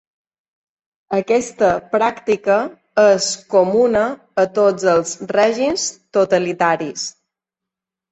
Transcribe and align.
Aquesta 1.15 1.67
pràctica 1.91 2.55
és 3.03 3.27
comuna 3.55 4.01
a 4.45 4.47
tots 4.59 4.87
els 4.95 5.13
règims 5.35 5.85
totalitaris. 6.19 7.05